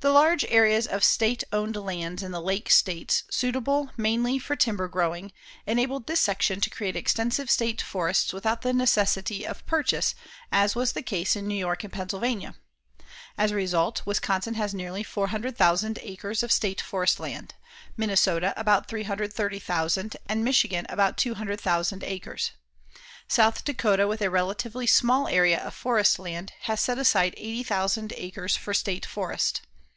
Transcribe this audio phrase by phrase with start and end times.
[0.00, 4.88] The large areas of state owned lands in the Lake States suitable, mainly, for timber
[4.88, 5.32] growing,
[5.64, 10.16] enabled this section to create extensive state forests without the necessity of purchase
[10.50, 12.56] as was the case in New York and Pennsylvania.
[13.38, 17.54] As a result, Wisconsin has nearly 400,000 acres of state forest land,
[17.96, 22.50] Minnesota, about 330,000, and Michigan, about 200,000 acres.
[23.28, 28.56] South Dakota, with a relatively small area of forest land, has set aside 80,000 acres
[28.56, 29.60] for state forest.